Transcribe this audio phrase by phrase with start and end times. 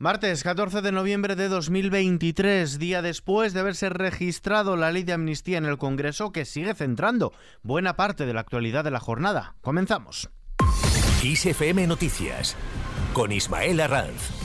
[0.00, 5.58] Martes 14 de noviembre de 2023, día después de haberse registrado la ley de amnistía
[5.58, 9.56] en el Congreso que sigue centrando buena parte de la actualidad de la jornada.
[9.60, 10.30] Comenzamos.
[11.22, 12.56] ISFM Noticias
[13.12, 14.39] con Ismael Arranz.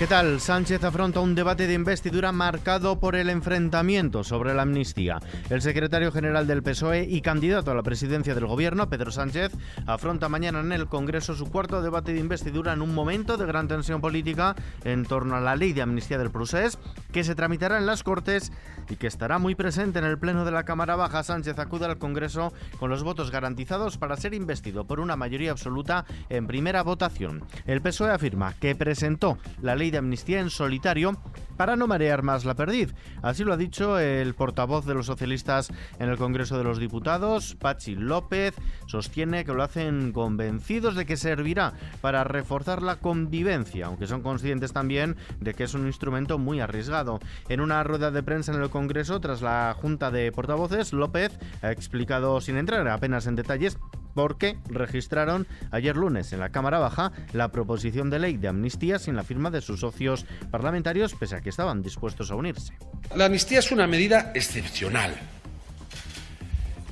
[0.00, 0.40] ¿Qué tal?
[0.40, 5.20] Sánchez afronta un debate de investidura marcado por el enfrentamiento sobre la amnistía.
[5.50, 9.52] El secretario general del PSOE y candidato a la presidencia del gobierno, Pedro Sánchez,
[9.84, 13.68] afronta mañana en el Congreso su cuarto debate de investidura en un momento de gran
[13.68, 16.78] tensión política en torno a la ley de amnistía del procés,
[17.12, 18.52] que se tramitará en las Cortes
[18.88, 21.22] y que estará muy presente en el Pleno de la Cámara Baja.
[21.22, 26.06] Sánchez acude al Congreso con los votos garantizados para ser investido por una mayoría absoluta
[26.30, 27.44] en primera votación.
[27.66, 31.16] El PSOE afirma que presentó la ley de amnistía en solitario
[31.56, 32.94] para no marear más la perdiz.
[33.20, 37.54] Así lo ha dicho el portavoz de los socialistas en el Congreso de los Diputados,
[37.54, 38.54] Pachi López.
[38.86, 44.72] Sostiene que lo hacen convencidos de que servirá para reforzar la convivencia, aunque son conscientes
[44.72, 47.20] también de que es un instrumento muy arriesgado.
[47.50, 51.70] En una rueda de prensa en el Congreso, tras la Junta de Portavoces, López ha
[51.70, 53.78] explicado, sin entrar apenas en detalles,
[54.14, 59.16] porque registraron ayer lunes en la Cámara Baja la proposición de ley de amnistía sin
[59.16, 62.74] la firma de sus socios parlamentarios, pese a que estaban dispuestos a unirse.
[63.14, 65.14] La amnistía es una medida excepcional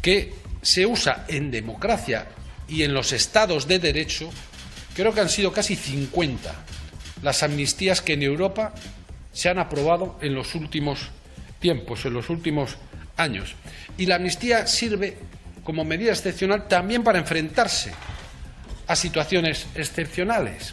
[0.02, 2.28] que se usa en democracia
[2.68, 4.30] y en los estados de derecho.
[4.94, 6.54] Creo que han sido casi 50
[7.22, 8.74] las amnistías que en Europa
[9.32, 11.10] se han aprobado en los últimos
[11.60, 12.76] tiempos, en los últimos
[13.16, 13.54] años.
[13.96, 15.16] Y la amnistía sirve
[15.68, 17.92] como medida excepcional también para enfrentarse
[18.86, 20.72] a situaciones excepcionales,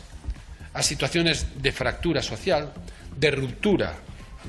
[0.73, 2.71] a situaciones de fractura social,
[3.13, 3.93] de ruptura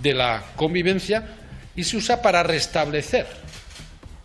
[0.01, 1.27] de la convivencia
[1.75, 3.27] y se usa para restablecer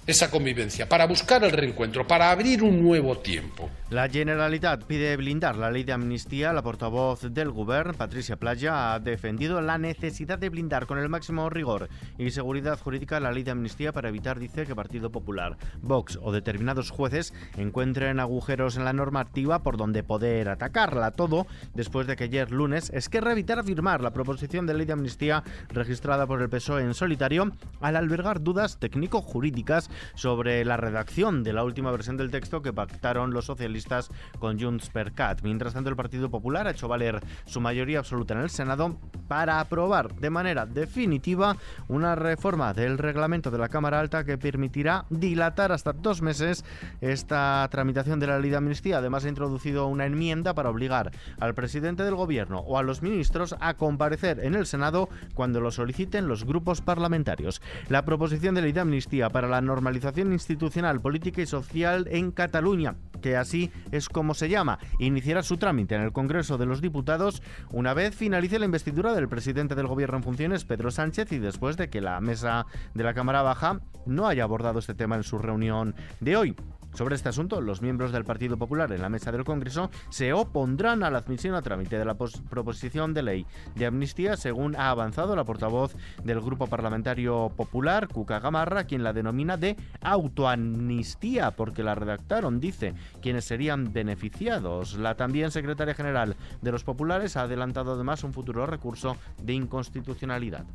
[0.07, 3.69] esa convivencia, para buscar el reencuentro, para abrir un nuevo tiempo.
[3.91, 6.53] La Generalitat pide blindar la ley de amnistía.
[6.53, 11.49] La portavoz del Gobierno, Patricia Playa, ha defendido la necesidad de blindar con el máximo
[11.49, 16.17] rigor y seguridad jurídica la ley de amnistía para evitar, dice, que Partido Popular, Vox
[16.21, 21.11] o determinados jueces encuentren agujeros en la normativa por donde poder atacarla.
[21.11, 25.43] Todo después de que ayer lunes Esquerra evitara firmar la proposición de ley de amnistía
[25.69, 27.51] registrada por el PSOE en solitario
[27.81, 33.33] al albergar dudas técnico-jurídicas sobre la redacción de la última versión del texto que pactaron
[33.33, 34.09] los socialistas
[34.39, 35.41] con Junts per Cat.
[35.43, 38.97] Mientras tanto, el Partido Popular ha hecho valer su mayoría absoluta en el Senado
[39.27, 41.55] para aprobar de manera definitiva
[41.87, 46.65] una reforma del reglamento de la Cámara Alta que permitirá dilatar hasta dos meses
[46.99, 48.97] esta tramitación de la ley de amnistía.
[48.97, 53.55] Además, ha introducido una enmienda para obligar al presidente del gobierno o a los ministros
[53.59, 57.61] a comparecer en el Senado cuando lo soliciten los grupos parlamentarios.
[57.89, 62.31] La proposición de ley de amnistía para la norma normalización institucional, política y social en
[62.31, 66.81] Cataluña, que así es como se llama, iniciará su trámite en el Congreso de los
[66.81, 71.39] Diputados una vez finalice la investidura del presidente del Gobierno en funciones, Pedro Sánchez, y
[71.39, 75.23] después de que la mesa de la Cámara Baja no haya abordado este tema en
[75.23, 76.55] su reunión de hoy.
[76.93, 81.03] Sobre este asunto, los miembros del Partido Popular en la mesa del Congreso se opondrán
[81.03, 85.35] a la admisión a trámite de la proposición de ley de amnistía, según ha avanzado
[85.35, 91.95] la portavoz del Grupo Parlamentario Popular, Cuca Gamarra, quien la denomina de autoamnistía, porque la
[91.95, 94.95] redactaron, dice, quienes serían beneficiados.
[94.95, 100.65] La también secretaria general de los populares ha adelantado además un futuro recurso de inconstitucionalidad.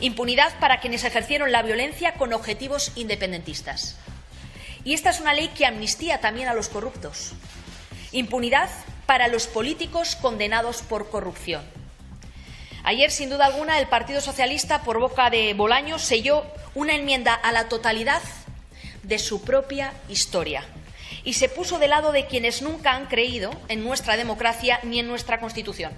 [0.00, 3.98] Impunidad para quienes ejercieron la violencia con objetivos independentistas.
[4.84, 7.32] Y esta es una ley que amnistía también a los corruptos.
[8.12, 8.70] Impunidad
[9.06, 11.62] para los políticos condenados por corrupción.
[12.82, 17.52] Ayer, sin duda alguna, el Partido Socialista, por boca de Bolaños, selló una enmienda a
[17.52, 18.22] la totalidad
[19.02, 20.64] de su propia historia
[21.24, 25.08] y se puso de lado de quienes nunca han creído en nuestra democracia ni en
[25.08, 25.92] nuestra Constitución.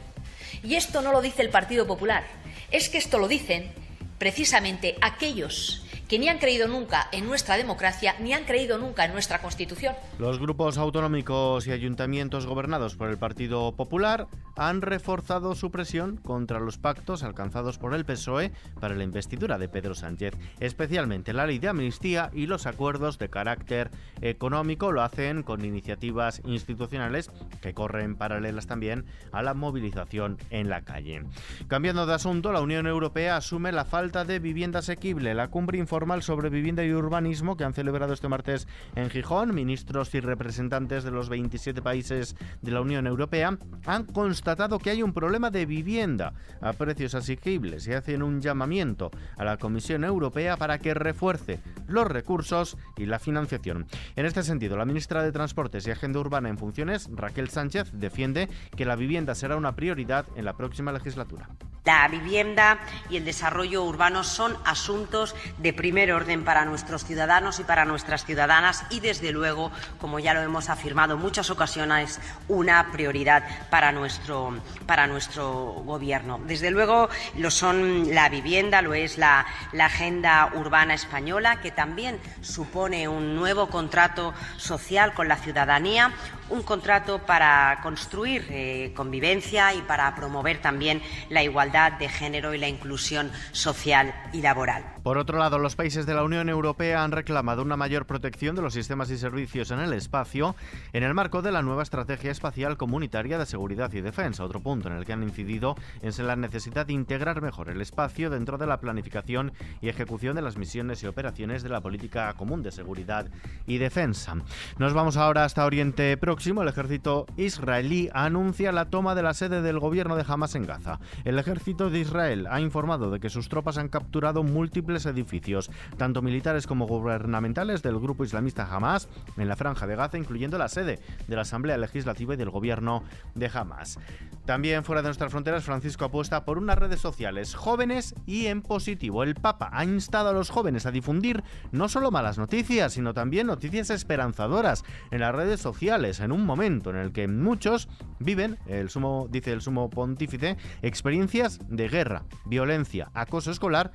[0.65, 2.25] Y esto no lo dice el Partido Popular,
[2.71, 3.73] es que esto lo dicen
[4.19, 9.15] precisamente aquellos que ni han creído nunca en nuestra democracia ni han creído nunca en
[9.15, 9.95] nuestra Constitución.
[10.19, 16.61] Los grupos autonómicos y ayuntamientos gobernados por el Partido Popular han reforzado su presión contra
[16.61, 21.59] los pactos alcanzados por el PSOE para la investidura de Pedro Sánchez, especialmente la ley
[21.59, 24.93] de amnistía y los acuerdos de carácter económico.
[24.93, 27.31] Lo hacen con iniciativas institucionales
[27.63, 31.23] que corren paralelas también a la movilización en la calle.
[31.69, 35.33] Cambiando de asunto, la Unión Europea asume la falta de vivienda asequible.
[35.33, 38.67] La cumbre informa informal sobre vivienda y urbanismo que han celebrado este martes
[38.97, 39.55] en Gijón.
[39.55, 43.57] Ministros y representantes de los 27 países de la Unión Europea
[43.87, 49.13] han constatado que hay un problema de vivienda a precios asequibles y hacen un llamamiento
[49.37, 53.87] a la Comisión Europea para que refuerce los recursos y la financiación.
[54.17, 58.49] En este sentido, la ministra de Transportes y Agenda Urbana en funciones, Raquel Sánchez, defiende
[58.77, 61.49] que la vivienda será una prioridad en la próxima legislatura.
[61.85, 62.79] La vivienda
[63.11, 68.25] y el desarrollo urbano son asuntos de primer orden para nuestros ciudadanos y para nuestras
[68.25, 73.91] ciudadanas y, desde luego, como ya lo hemos afirmado en muchas ocasiones, una prioridad para
[73.91, 76.39] nuestro, para nuestro Gobierno.
[76.47, 82.21] Desde luego lo son la vivienda, lo es la, la agenda urbana española, que también
[82.43, 86.13] supone un nuevo contrato social con la ciudadanía,
[86.49, 92.59] un contrato para construir eh, convivencia y para promover también la igualdad de género y
[92.59, 94.85] la inclusión social y laboral.
[95.03, 98.61] Por otro lado, los países de la Unión Europea han reclamado una mayor protección de
[98.61, 100.55] los sistemas y servicios en el espacio
[100.93, 104.89] en el marco de la nueva Estrategia Espacial Comunitaria de Seguridad y Defensa, otro punto
[104.89, 108.59] en el que han incidido es en la necesidad de integrar mejor el espacio dentro
[108.59, 112.71] de la planificación y ejecución de las misiones y operaciones de la política común de
[112.71, 113.27] seguridad
[113.67, 114.37] y defensa.
[114.77, 119.63] Nos vamos ahora hasta Oriente Próximo el ejército israelí anuncia la toma de la sede
[119.63, 121.01] del gobierno de Hamas en Gaza.
[121.25, 126.21] El ejército de Israel ha informado de que sus tropas han capturado múltiples edificios, tanto
[126.21, 130.99] militares como gubernamentales del grupo islamista Hamas en la franja de Gaza, incluyendo la sede
[131.29, 133.05] de la Asamblea Legislativa y del gobierno
[133.37, 134.01] de Hamas.
[134.45, 139.23] También fuera de nuestras fronteras, Francisco apuesta por unas redes sociales jóvenes y en positivo.
[139.23, 143.47] El Papa ha instado a los jóvenes a difundir no solo malas noticias, sino también
[143.47, 144.83] noticias esperanzadoras
[145.13, 147.89] en las redes sociales, en un momento en el que muchos
[148.19, 153.93] viven, el sumo, dice el sumo pontífice, experiencias de guerra, violencia, acoso escolar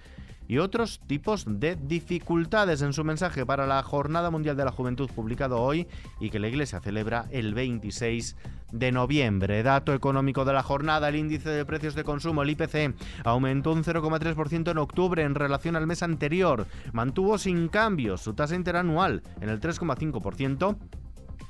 [0.47, 5.09] y otros tipos de dificultades en su mensaje para la Jornada Mundial de la Juventud
[5.13, 5.87] publicado hoy
[6.19, 8.35] y que la Iglesia celebra el 26
[8.71, 9.63] de noviembre.
[9.63, 13.83] Dato económico de la jornada, el índice de precios de consumo, el IPC, aumentó un
[13.83, 16.65] 0,3% en octubre en relación al mes anterior.
[16.93, 20.77] Mantuvo sin cambios su tasa interanual en el 3,5%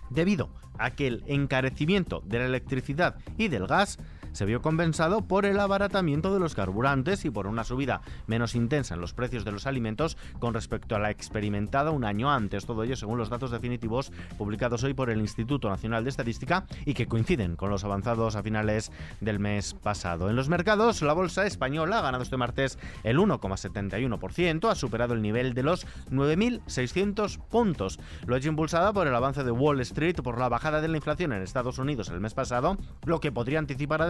[0.09, 0.50] debido
[0.80, 4.00] a que el encarecimiento de la electricidad y del gas
[4.38, 8.94] se vio compensado por el abaratamiento de los carburantes y por una subida menos intensa
[8.94, 12.68] en los precios de los alimentos con respecto a la experimentada un año antes.
[12.68, 16.94] Todo ello según los datos definitivos publicados hoy por el Instituto Nacional de Estadística y
[16.94, 18.92] que coinciden con los avanzados a finales
[19.22, 20.30] del mes pasado.
[20.30, 25.24] En los mercados, la bolsa española ha ganado este martes el 1,71%, ha superado el
[25.24, 28.00] nivel de los 9.600 puntos.
[28.28, 30.98] Lo ha hecho impulsada por el avance de Wall Street, por la bajada de la
[30.98, 34.04] inflación en Estados Unidos el mes pasado, lo que podría anticipar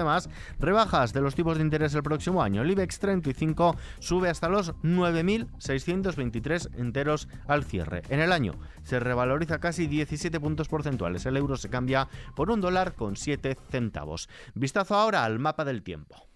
[0.60, 2.62] rebajas de los tipos de interés el próximo año.
[2.62, 8.04] El IBEX 35 sube hasta los 9.623 enteros al cierre.
[8.10, 8.54] En el año
[8.84, 11.26] se revaloriza casi 17 puntos porcentuales.
[11.26, 14.30] El euro se cambia por un dólar con 7 centavos.
[14.54, 16.28] Vistazo ahora al mapa del tiempo.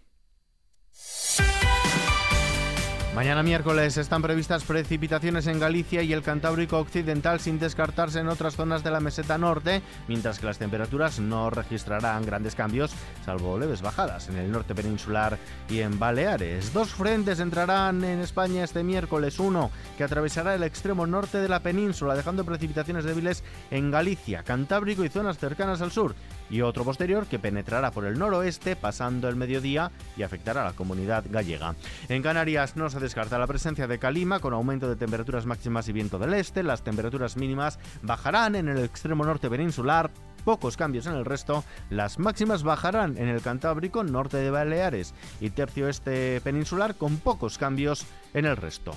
[3.16, 8.56] Mañana miércoles están previstas precipitaciones en Galicia y el Cantábrico Occidental sin descartarse en otras
[8.56, 12.94] zonas de la meseta norte, mientras que las temperaturas no registrarán grandes cambios,
[13.26, 15.38] salvo leves bajadas en el norte peninsular
[15.70, 16.72] y en Baleares.
[16.72, 21.60] Dos frentes entrarán en España este miércoles, uno que atravesará el extremo norte de la
[21.60, 26.16] península, dejando precipitaciones débiles en Galicia, Cantábrico y zonas cercanas al sur,
[26.52, 30.74] y otro posterior que penetrará por el noroeste pasando el mediodía y afectará a la
[30.74, 31.76] comunidad gallega.
[32.10, 35.94] En Canarias no se descarta la presencia de calima con aumento de temperaturas máximas y
[35.94, 36.62] viento del este.
[36.62, 40.12] Las temperaturas mínimas bajarán en el extremo norte peninsular,
[40.44, 41.64] pocos cambios en el resto.
[41.90, 47.58] Las máximas bajarán en el Cantábrico, norte de Baleares y tercio este peninsular con pocos
[47.58, 48.94] cambios en el resto.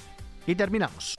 [0.47, 1.15] Y terminamos.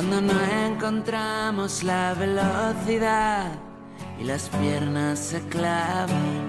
[0.00, 3.52] Cuando no encontramos la velocidad
[4.18, 6.48] y las piernas se clavan.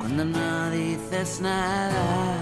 [0.00, 2.34] Cuando no dices nada,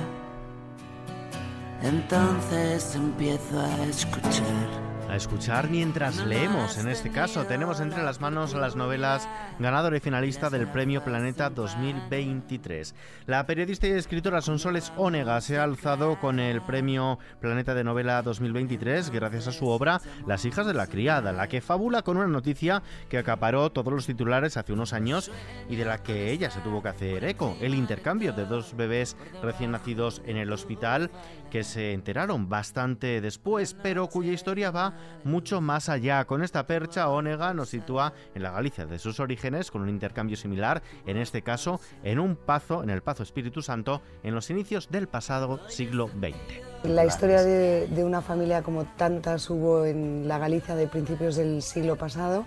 [1.82, 6.78] entonces empiezo a escuchar a escuchar mientras leemos.
[6.78, 11.50] En este caso, tenemos entre las manos las novelas ganadora y finalista del Premio Planeta
[11.50, 12.94] 2023.
[13.26, 18.22] La periodista y escritora Sonsoles Ónega se ha alzado con el Premio Planeta de Novela
[18.22, 22.28] 2023 gracias a su obra Las hijas de la criada, la que fabula con una
[22.28, 25.32] noticia que acaparó todos los titulares hace unos años
[25.68, 29.16] y de la que ella se tuvo que hacer eco, el intercambio de dos bebés
[29.42, 31.10] recién nacidos en el hospital
[31.50, 34.94] que se enteraron bastante después, pero cuya historia va
[35.24, 36.24] mucho más allá.
[36.24, 40.36] Con esta percha, Onega nos sitúa en la Galicia de sus orígenes, con un intercambio
[40.36, 44.90] similar, en este caso, en un pazo, en el Pazo Espíritu Santo, en los inicios
[44.90, 46.70] del pasado siglo XX.
[46.84, 51.96] La historia de, una familia como tantas hubo en la Galicia de principios del siglo
[51.96, 52.46] pasado,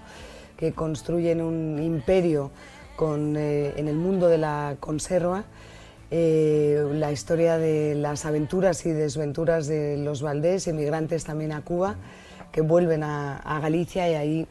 [0.57, 2.51] que construyen un imperio
[2.95, 5.45] con, eh, en el mundo de la conserva,
[6.15, 11.95] eh, la historia de las aventuras y desventuras de los Valdés, emigrantes también a Cuba,
[12.53, 14.47] que vuelven a, Galicia y ahí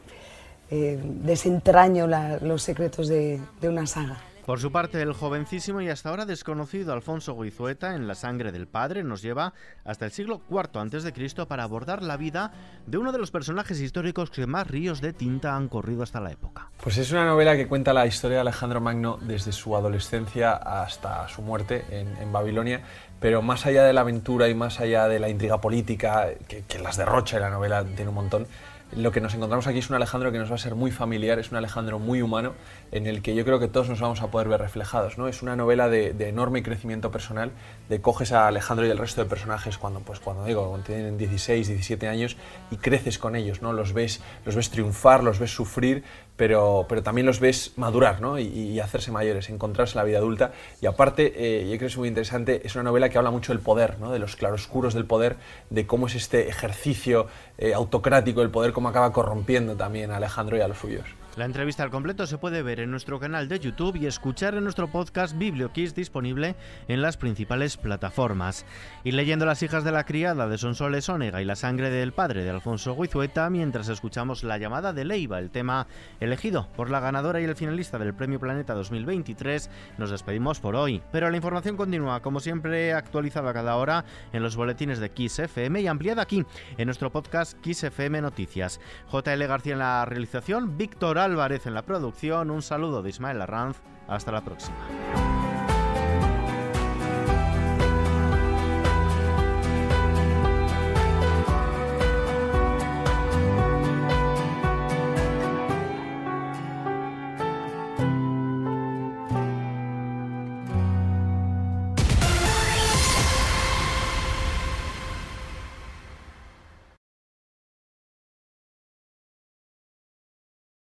[0.69, 4.17] eh, desentraño la, los secretos de una saga.
[4.45, 8.67] Por su parte, el jovencísimo y hasta ahora desconocido Alfonso Guizueta en La sangre del
[8.67, 9.53] padre nos lleva
[9.85, 11.45] hasta el siglo IV a.C.
[11.45, 12.51] para abordar la vida
[12.85, 16.33] de uno de los personajes históricos que más ríos de tinta han corrido hasta la
[16.33, 16.69] época.
[16.83, 21.25] Pues es una novela que cuenta la historia de Alejandro Magno desde su adolescencia hasta
[21.29, 22.81] su muerte en, Babilonia,
[23.21, 26.79] pero más allá de la aventura y más allá de la intriga política, que, que
[26.79, 28.47] las derrocha y la novela tiene un montón,
[28.95, 31.39] lo que nos encontramos aquí es un Alejandro que nos va a ser muy familiar,
[31.39, 32.53] es un Alejandro muy humano,
[32.91, 35.17] en el que yo creo que todos nos vamos a poder ver reflejados.
[35.17, 35.27] ¿no?
[35.27, 37.51] Es una novela de, enorme crecimiento personal,
[37.89, 41.17] de coges a Alejandro y el resto de personajes cuando, pues, cuando digo, cuando tienen
[41.17, 42.37] 16, 17 años
[42.71, 43.73] y creces con ellos, ¿no?
[43.73, 46.03] los, ves, los ves triunfar, los ves sufrir,
[46.35, 48.39] pero, pero también los ves madurar ¿no?
[48.39, 50.51] y, hacerse mayores, encontrarse en la vida adulta.
[50.81, 53.53] Y aparte, eh, yo creo que es muy interesante, es una novela que habla mucho
[53.53, 54.11] del poder, ¿no?
[54.11, 55.37] de los claroscuros del poder,
[55.69, 60.57] de cómo es este ejercicio eh, autocrático del poder, cómo acaba corrompiendo también a Alejandro
[60.57, 61.05] y a los suyos.
[61.35, 64.63] La entrevista al completo se puede ver en nuestro canal de YouTube y escuchar en
[64.63, 66.55] nuestro podcast BiblioKiss disponible
[66.87, 68.67] en las principales plataformas.
[69.03, 72.43] Y leyendo Las hijas de la criada de Sonsoles Onega y La sangre del padre
[72.43, 75.87] de Alfonso Guizueta mientras escuchamos La llamada de Leiva, el tema
[76.19, 81.01] elegido por la ganadora y el finalista del Premio Planeta 2023, nos despedimos por hoy.
[81.11, 85.81] Pero la información continúa, como siempre, actualizada cada hora en los boletines de Kiss FM
[85.81, 86.45] y ampliada aquí
[86.77, 88.79] en nuestro podcast Kiss FM Noticias.
[89.11, 92.51] JL García en la realización, Víctor Álvarez en la producción.
[92.51, 93.77] Un saludo de Ismael Arranz.
[94.07, 94.75] Hasta la próxima.